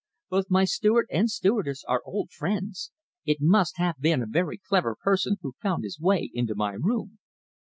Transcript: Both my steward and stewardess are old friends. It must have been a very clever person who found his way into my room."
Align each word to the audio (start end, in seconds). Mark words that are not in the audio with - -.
Both 0.31 0.45
my 0.49 0.65
steward 0.65 1.05
and 1.11 1.29
stewardess 1.29 1.83
are 1.87 2.01
old 2.07 2.31
friends. 2.31 2.89
It 3.23 3.37
must 3.39 3.77
have 3.77 3.99
been 4.01 4.23
a 4.23 4.27
very 4.27 4.57
clever 4.57 4.95
person 4.99 5.37
who 5.43 5.53
found 5.61 5.83
his 5.83 5.99
way 5.99 6.31
into 6.33 6.55
my 6.55 6.71
room." 6.71 7.19